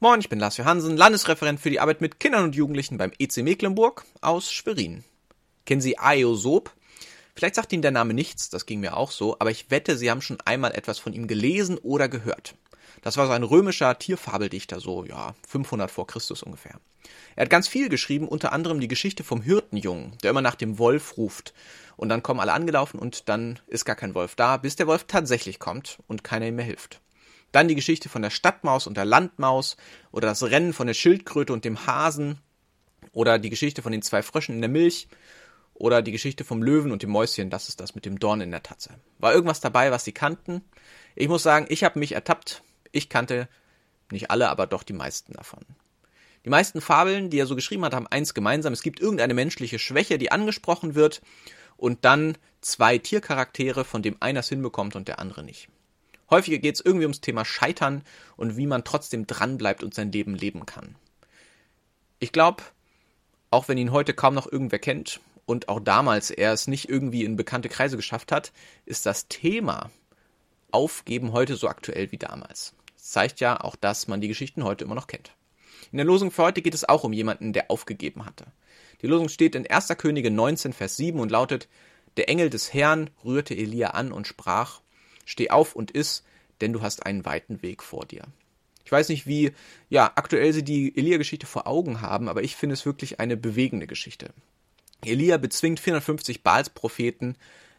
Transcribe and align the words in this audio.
Moin, 0.00 0.20
ich 0.20 0.28
bin 0.28 0.38
Lars 0.38 0.56
Johansen, 0.56 0.96
Landesreferent 0.96 1.58
für 1.58 1.70
die 1.70 1.80
Arbeit 1.80 2.00
mit 2.00 2.20
Kindern 2.20 2.44
und 2.44 2.54
Jugendlichen 2.54 2.98
beim 2.98 3.10
EC 3.18 3.38
Mecklenburg 3.38 4.04
aus 4.20 4.52
Schwerin. 4.52 5.02
Kennen 5.66 5.80
Sie 5.80 5.98
Ayo 5.98 6.36
Sob? 6.36 6.72
Vielleicht 7.34 7.56
sagt 7.56 7.72
Ihnen 7.72 7.82
der 7.82 7.90
Name 7.90 8.14
nichts, 8.14 8.48
das 8.48 8.64
ging 8.64 8.78
mir 8.78 8.96
auch 8.96 9.10
so, 9.10 9.34
aber 9.40 9.50
ich 9.50 9.72
wette, 9.72 9.96
Sie 9.96 10.08
haben 10.08 10.22
schon 10.22 10.40
einmal 10.44 10.70
etwas 10.70 11.00
von 11.00 11.14
ihm 11.14 11.26
gelesen 11.26 11.78
oder 11.78 12.08
gehört. 12.08 12.54
Das 13.02 13.16
war 13.16 13.26
so 13.26 13.32
ein 13.32 13.42
römischer 13.42 13.98
Tierfabeldichter, 13.98 14.78
so, 14.78 15.04
ja, 15.04 15.34
500 15.48 15.90
vor 15.90 16.06
Christus 16.06 16.44
ungefähr. 16.44 16.78
Er 17.34 17.42
hat 17.42 17.50
ganz 17.50 17.66
viel 17.66 17.88
geschrieben, 17.88 18.28
unter 18.28 18.52
anderem 18.52 18.78
die 18.78 18.86
Geschichte 18.86 19.24
vom 19.24 19.42
Hirtenjungen, 19.42 20.16
der 20.22 20.30
immer 20.30 20.42
nach 20.42 20.54
dem 20.54 20.78
Wolf 20.78 21.16
ruft. 21.16 21.54
Und 21.96 22.08
dann 22.08 22.22
kommen 22.22 22.38
alle 22.38 22.52
angelaufen 22.52 23.00
und 23.00 23.28
dann 23.28 23.58
ist 23.66 23.84
gar 23.84 23.96
kein 23.96 24.14
Wolf 24.14 24.36
da, 24.36 24.58
bis 24.58 24.76
der 24.76 24.86
Wolf 24.86 25.06
tatsächlich 25.08 25.58
kommt 25.58 25.98
und 26.06 26.22
keiner 26.22 26.46
ihm 26.46 26.54
mehr 26.54 26.64
hilft. 26.64 27.00
Dann 27.52 27.68
die 27.68 27.74
Geschichte 27.74 28.08
von 28.08 28.22
der 28.22 28.30
Stadtmaus 28.30 28.86
und 28.86 28.96
der 28.96 29.04
Landmaus 29.04 29.76
oder 30.12 30.28
das 30.28 30.42
Rennen 30.42 30.72
von 30.72 30.86
der 30.86 30.94
Schildkröte 30.94 31.52
und 31.52 31.64
dem 31.64 31.86
Hasen 31.86 32.38
oder 33.12 33.38
die 33.38 33.50
Geschichte 33.50 33.82
von 33.82 33.92
den 33.92 34.02
zwei 34.02 34.22
Fröschen 34.22 34.56
in 34.56 34.60
der 34.60 34.70
Milch 34.70 35.08
oder 35.74 36.02
die 36.02 36.12
Geschichte 36.12 36.44
vom 36.44 36.62
Löwen 36.62 36.92
und 36.92 37.02
dem 37.02 37.10
Mäuschen, 37.10 37.50
das 37.50 37.68
ist 37.68 37.80
das 37.80 37.94
mit 37.94 38.04
dem 38.04 38.18
Dorn 38.18 38.40
in 38.40 38.50
der 38.50 38.62
Tatze. 38.62 38.90
War 39.18 39.32
irgendwas 39.32 39.60
dabei, 39.60 39.90
was 39.90 40.04
sie 40.04 40.12
kannten? 40.12 40.62
Ich 41.14 41.28
muss 41.28 41.42
sagen, 41.42 41.66
ich 41.68 41.84
habe 41.84 41.98
mich 41.98 42.12
ertappt. 42.12 42.62
Ich 42.92 43.08
kannte 43.08 43.48
nicht 44.10 44.30
alle, 44.30 44.48
aber 44.48 44.66
doch 44.66 44.82
die 44.82 44.92
meisten 44.92 45.32
davon. 45.34 45.64
Die 46.44 46.50
meisten 46.50 46.80
Fabeln, 46.80 47.30
die 47.30 47.38
er 47.38 47.46
so 47.46 47.56
geschrieben 47.56 47.84
hat, 47.84 47.94
haben 47.94 48.06
eins 48.06 48.34
gemeinsam. 48.34 48.72
Es 48.72 48.82
gibt 48.82 49.00
irgendeine 49.00 49.34
menschliche 49.34 49.78
Schwäche, 49.78 50.18
die 50.18 50.32
angesprochen 50.32 50.94
wird 50.94 51.20
und 51.76 52.04
dann 52.04 52.38
zwei 52.60 52.98
Tiercharaktere, 52.98 53.84
von 53.84 54.02
dem 54.02 54.16
einer 54.20 54.40
es 54.40 54.48
hinbekommt 54.48 54.96
und 54.96 55.08
der 55.08 55.18
andere 55.18 55.42
nicht. 55.42 55.68
Häufiger 56.30 56.58
geht 56.58 56.74
es 56.74 56.80
irgendwie 56.80 57.04
ums 57.04 57.20
Thema 57.20 57.44
Scheitern 57.44 58.02
und 58.36 58.56
wie 58.56 58.66
man 58.66 58.84
trotzdem 58.84 59.26
dranbleibt 59.26 59.82
und 59.82 59.94
sein 59.94 60.12
Leben 60.12 60.34
leben 60.34 60.66
kann. 60.66 60.96
Ich 62.18 62.32
glaube, 62.32 62.62
auch 63.50 63.68
wenn 63.68 63.78
ihn 63.78 63.92
heute 63.92 64.12
kaum 64.12 64.34
noch 64.34 64.50
irgendwer 64.50 64.78
kennt 64.78 65.20
und 65.46 65.68
auch 65.68 65.80
damals 65.80 66.30
er 66.30 66.52
es 66.52 66.66
nicht 66.66 66.88
irgendwie 66.88 67.24
in 67.24 67.36
bekannte 67.36 67.68
Kreise 67.68 67.96
geschafft 67.96 68.32
hat, 68.32 68.52
ist 68.84 69.06
das 69.06 69.28
Thema 69.28 69.90
Aufgeben 70.70 71.32
heute 71.32 71.56
so 71.56 71.66
aktuell 71.68 72.12
wie 72.12 72.18
damals. 72.18 72.74
Das 72.94 73.10
zeigt 73.10 73.40
ja 73.40 73.58
auch, 73.58 73.74
dass 73.74 74.06
man 74.06 74.20
die 74.20 74.28
Geschichten 74.28 74.64
heute 74.64 74.84
immer 74.84 74.94
noch 74.94 75.06
kennt. 75.06 75.32
In 75.90 75.96
der 75.96 76.04
Losung 76.04 76.30
für 76.30 76.42
heute 76.42 76.60
geht 76.60 76.74
es 76.74 76.86
auch 76.86 77.04
um 77.04 77.14
jemanden, 77.14 77.54
der 77.54 77.70
aufgegeben 77.70 78.26
hatte. 78.26 78.44
Die 79.00 79.06
Losung 79.06 79.30
steht 79.30 79.54
in 79.54 79.66
1. 79.66 79.88
Könige 79.96 80.30
19, 80.30 80.74
Vers 80.74 80.96
7 80.96 81.18
und 81.18 81.30
lautet, 81.30 81.68
der 82.18 82.28
Engel 82.28 82.50
des 82.50 82.74
Herrn 82.74 83.08
rührte 83.24 83.54
Elia 83.54 83.90
an 83.90 84.12
und 84.12 84.26
sprach, 84.26 84.80
Steh 85.28 85.50
auf 85.50 85.76
und 85.76 85.90
iss, 85.90 86.22
denn 86.62 86.72
du 86.72 86.80
hast 86.80 87.04
einen 87.04 87.26
weiten 87.26 87.60
Weg 87.60 87.82
vor 87.82 88.06
dir. 88.06 88.22
Ich 88.86 88.90
weiß 88.90 89.10
nicht, 89.10 89.26
wie 89.26 89.52
ja, 89.90 90.10
aktuell 90.14 90.54
sie 90.54 90.64
die 90.64 90.96
Elia-Geschichte 90.96 91.46
vor 91.46 91.66
Augen 91.66 92.00
haben, 92.00 92.30
aber 92.30 92.42
ich 92.42 92.56
finde 92.56 92.72
es 92.72 92.86
wirklich 92.86 93.20
eine 93.20 93.36
bewegende 93.36 93.86
Geschichte. 93.86 94.30
Elia 95.04 95.36
bezwingt 95.36 95.80
450 95.80 96.42
Baals-Propheten. 96.42 97.36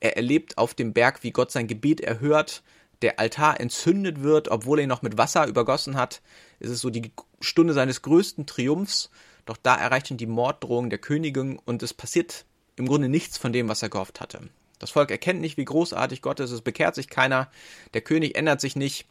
Er 0.00 0.16
erlebt 0.16 0.58
auf 0.58 0.74
dem 0.74 0.92
Berg, 0.92 1.22
wie 1.22 1.30
Gott 1.30 1.50
sein 1.50 1.66
Gebet 1.66 2.02
erhört. 2.02 2.62
Der 3.00 3.18
Altar 3.18 3.58
entzündet 3.58 4.22
wird, 4.22 4.48
obwohl 4.48 4.78
er 4.78 4.82
ihn 4.82 4.90
noch 4.90 5.00
mit 5.00 5.16
Wasser 5.16 5.46
übergossen 5.46 5.96
hat. 5.96 6.20
Es 6.58 6.68
ist 6.68 6.82
so 6.82 6.90
die 6.90 7.10
Stunde 7.40 7.72
seines 7.72 8.02
größten 8.02 8.44
Triumphs. 8.44 9.08
Doch 9.46 9.56
da 9.56 9.76
erreicht 9.76 10.10
ihn 10.10 10.18
die 10.18 10.26
Morddrohung 10.26 10.90
der 10.90 10.98
Königin 10.98 11.58
und 11.58 11.82
es 11.82 11.94
passiert 11.94 12.44
im 12.76 12.86
Grunde 12.86 13.08
nichts 13.08 13.38
von 13.38 13.54
dem, 13.54 13.68
was 13.68 13.82
er 13.82 13.88
gehofft 13.88 14.20
hatte. 14.20 14.42
Das 14.80 14.90
Volk 14.90 15.12
erkennt 15.12 15.40
nicht, 15.40 15.56
wie 15.56 15.64
großartig 15.64 16.22
Gott 16.22 16.40
ist, 16.40 16.50
es 16.50 16.62
bekehrt 16.62 16.96
sich 16.96 17.08
keiner, 17.08 17.48
der 17.94 18.00
König 18.00 18.36
ändert 18.36 18.60
sich 18.60 18.74
nicht 18.74 19.06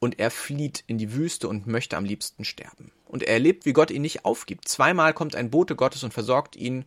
und 0.00 0.18
er 0.18 0.30
flieht 0.30 0.84
in 0.86 0.98
die 0.98 1.14
Wüste 1.14 1.48
und 1.48 1.66
möchte 1.66 1.96
am 1.96 2.04
liebsten 2.04 2.44
sterben. 2.44 2.90
Und 3.06 3.22
er 3.22 3.34
erlebt, 3.34 3.64
wie 3.64 3.72
Gott 3.72 3.90
ihn 3.90 4.02
nicht 4.02 4.24
aufgibt. 4.24 4.68
Zweimal 4.68 5.14
kommt 5.14 5.36
ein 5.36 5.50
Bote 5.50 5.76
Gottes 5.76 6.02
und 6.02 6.12
versorgt 6.12 6.56
ihn 6.56 6.84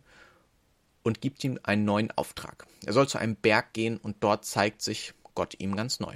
und 1.02 1.20
gibt 1.22 1.42
ihm 1.42 1.58
einen 1.62 1.84
neuen 1.84 2.10
Auftrag. 2.12 2.66
Er 2.84 2.92
soll 2.92 3.08
zu 3.08 3.18
einem 3.18 3.34
Berg 3.34 3.72
gehen 3.72 3.96
und 3.96 4.18
dort 4.20 4.44
zeigt 4.44 4.82
sich 4.82 5.14
Gott 5.34 5.54
ihm 5.58 5.74
ganz 5.74 6.00
neu. 6.00 6.14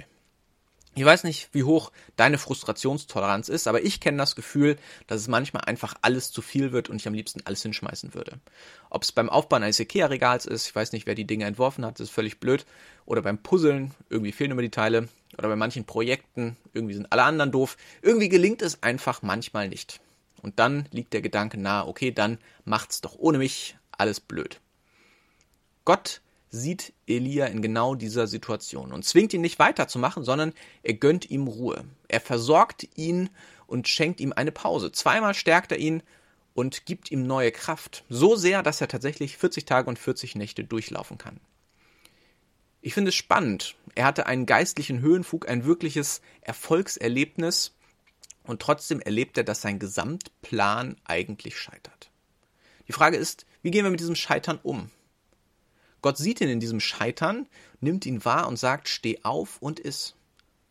Ich 0.95 1.03
weiß 1.03 1.23
nicht, 1.23 1.49
wie 1.53 1.63
hoch 1.63 1.91
deine 2.15 2.37
Frustrationstoleranz 2.37 3.49
ist, 3.49 3.67
aber 3.67 3.83
ich 3.83 3.99
kenne 3.99 4.17
das 4.17 4.35
Gefühl, 4.35 4.77
dass 5.07 5.21
es 5.21 5.27
manchmal 5.27 5.63
einfach 5.63 5.95
alles 6.03 6.31
zu 6.31 6.43
viel 6.43 6.71
wird 6.71 6.87
und 6.87 6.97
ich 6.97 7.07
am 7.07 7.15
liebsten 7.15 7.41
alles 7.45 7.63
hinschmeißen 7.63 8.13
würde. 8.13 8.39
Ob 8.91 9.01
es 9.01 9.11
beim 9.11 9.29
Aufbauen 9.29 9.63
eines 9.63 9.79
Ikea-Regals 9.79 10.45
ist, 10.45 10.67
ich 10.67 10.75
weiß 10.75 10.91
nicht, 10.91 11.07
wer 11.07 11.15
die 11.15 11.25
Dinge 11.25 11.45
entworfen 11.45 11.83
hat, 11.83 11.99
das 11.99 12.09
ist 12.09 12.13
völlig 12.13 12.39
blöd, 12.39 12.67
oder 13.05 13.23
beim 13.23 13.41
Puzzeln, 13.41 13.91
irgendwie 14.09 14.31
fehlen 14.31 14.51
immer 14.51 14.61
die 14.61 14.69
Teile, 14.69 15.09
oder 15.37 15.47
bei 15.47 15.55
manchen 15.55 15.85
Projekten, 15.85 16.57
irgendwie 16.73 16.93
sind 16.93 17.11
alle 17.11 17.23
anderen 17.23 17.51
doof. 17.51 17.75
Irgendwie 18.03 18.29
gelingt 18.29 18.61
es 18.61 18.83
einfach 18.83 19.23
manchmal 19.23 19.69
nicht. 19.69 19.99
Und 20.43 20.59
dann 20.59 20.87
liegt 20.91 21.13
der 21.13 21.21
Gedanke 21.21 21.59
nahe, 21.59 21.87
okay, 21.87 22.11
dann 22.11 22.37
macht's 22.65 23.01
doch 23.01 23.15
ohne 23.17 23.39
mich 23.39 23.77
alles 23.91 24.19
blöd. 24.19 24.59
Gott 25.85 26.21
sieht 26.53 26.93
Elia 27.07 27.47
in 27.47 27.63
genau 27.63 27.95
dieser 27.95 28.27
Situation 28.27 28.93
und 28.93 29.03
zwingt 29.03 29.33
ihn 29.33 29.41
nicht 29.41 29.57
weiterzumachen, 29.57 30.23
sondern 30.23 30.53
er 30.83 30.93
gönnt 30.93 31.29
ihm 31.31 31.47
Ruhe. 31.47 31.83
Er 32.07 32.21
versorgt 32.21 32.87
ihn 32.95 33.31
und 33.65 33.87
schenkt 33.87 34.21
ihm 34.21 34.33
eine 34.33 34.51
Pause. 34.51 34.91
Zweimal 34.91 35.33
stärkt 35.33 35.71
er 35.71 35.79
ihn 35.79 36.03
und 36.53 36.85
gibt 36.85 37.09
ihm 37.09 37.25
neue 37.25 37.51
Kraft. 37.51 38.03
So 38.07 38.35
sehr, 38.35 38.61
dass 38.61 38.81
er 38.81 38.87
tatsächlich 38.87 39.35
40 39.37 39.65
Tage 39.65 39.89
und 39.89 39.97
40 39.97 40.35
Nächte 40.35 40.63
durchlaufen 40.63 41.17
kann. 41.17 41.39
Ich 42.81 42.93
finde 42.93 43.09
es 43.09 43.15
spannend. 43.15 43.75
Er 43.95 44.05
hatte 44.05 44.27
einen 44.27 44.45
geistlichen 44.45 44.99
Höhenfug, 44.99 45.49
ein 45.49 45.65
wirkliches 45.65 46.21
Erfolgserlebnis 46.41 47.73
und 48.43 48.61
trotzdem 48.61 48.99
erlebt 48.99 49.39
er, 49.39 49.43
dass 49.43 49.61
sein 49.61 49.79
Gesamtplan 49.79 50.97
eigentlich 51.03 51.57
scheitert. 51.57 52.11
Die 52.87 52.93
Frage 52.93 53.17
ist, 53.17 53.47
wie 53.63 53.71
gehen 53.71 53.85
wir 53.85 53.91
mit 53.91 54.01
diesem 54.01 54.15
Scheitern 54.15 54.59
um? 54.61 54.91
Gott 56.03 56.17
sieht 56.17 56.41
ihn 56.41 56.49
in 56.49 56.59
diesem 56.59 56.81
Scheitern, 56.81 57.47
nimmt 57.79 58.05
ihn 58.05 58.25
wahr 58.25 58.47
und 58.47 58.59
sagt, 58.59 58.89
steh 58.89 59.21
auf 59.23 59.57
und 59.61 59.79
iss. 59.79 60.15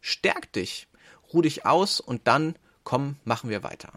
Stärk 0.03 0.53
dich, 0.53 0.89
ruh 1.33 1.41
dich 1.41 1.65
aus 1.65 2.01
und 2.01 2.29
dann, 2.29 2.55
komm, 2.85 3.17
machen 3.25 3.49
wir 3.49 3.63
weiter. 3.63 3.93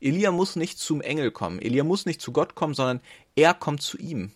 Elia 0.00 0.30
muss 0.30 0.54
nicht 0.54 0.78
zum 0.78 1.00
Engel 1.00 1.32
kommen, 1.32 1.58
Elia 1.58 1.82
muss 1.82 2.06
nicht 2.06 2.20
zu 2.20 2.30
Gott 2.30 2.54
kommen, 2.54 2.74
sondern 2.74 3.00
er 3.34 3.54
kommt 3.54 3.82
zu 3.82 3.98
ihm. 3.98 4.30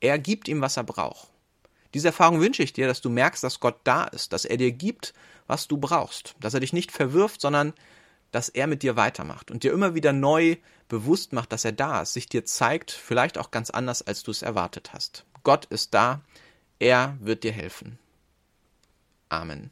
Er 0.00 0.18
gibt 0.18 0.48
ihm, 0.48 0.62
was 0.62 0.78
er 0.78 0.84
braucht. 0.84 1.28
Diese 1.92 2.08
Erfahrung 2.08 2.40
wünsche 2.40 2.62
ich 2.62 2.72
dir, 2.72 2.86
dass 2.86 3.02
du 3.02 3.10
merkst, 3.10 3.44
dass 3.44 3.60
Gott 3.60 3.76
da 3.84 4.04
ist, 4.04 4.32
dass 4.32 4.46
er 4.46 4.56
dir 4.56 4.72
gibt, 4.72 5.12
was 5.46 5.68
du 5.68 5.76
brauchst, 5.76 6.34
dass 6.40 6.54
er 6.54 6.60
dich 6.60 6.72
nicht 6.72 6.92
verwirft, 6.92 7.42
sondern 7.42 7.74
dass 8.30 8.48
er 8.48 8.66
mit 8.66 8.82
dir 8.82 8.96
weitermacht 8.96 9.50
und 9.50 9.62
dir 9.62 9.72
immer 9.72 9.94
wieder 9.94 10.12
neu 10.12 10.56
bewusst 10.88 11.32
macht, 11.32 11.52
dass 11.52 11.64
er 11.64 11.72
da 11.72 12.02
ist, 12.02 12.12
sich 12.12 12.28
dir 12.28 12.44
zeigt, 12.44 12.90
vielleicht 12.90 13.38
auch 13.38 13.50
ganz 13.50 13.70
anders, 13.70 14.02
als 14.02 14.22
du 14.22 14.30
es 14.30 14.42
erwartet 14.42 14.92
hast. 14.92 15.24
Gott 15.42 15.64
ist 15.66 15.94
da, 15.94 16.20
er 16.78 17.16
wird 17.20 17.44
dir 17.44 17.52
helfen. 17.52 17.98
Amen. 19.28 19.70